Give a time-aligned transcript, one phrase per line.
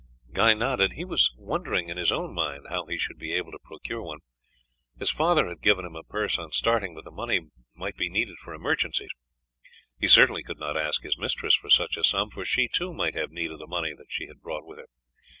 [0.33, 0.93] Guy nodded.
[0.93, 4.17] He was wondering in his own mind how he should be able to procure one.
[4.97, 7.41] His father had given him a purse on starting, but the money
[7.75, 9.11] might be needed for emergencies.
[9.99, 13.13] He certainly could not ask his mistress for such a sum, for she too might
[13.13, 14.87] have need of the money that she had brought with her.